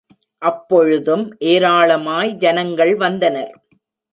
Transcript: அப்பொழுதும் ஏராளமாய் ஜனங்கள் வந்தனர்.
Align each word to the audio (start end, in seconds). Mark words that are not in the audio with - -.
அப்பொழுதும் 0.41 1.25
ஏராளமாய் 1.43 2.31
ஜனங்கள் 2.37 2.93
வந்தனர். 2.95 3.53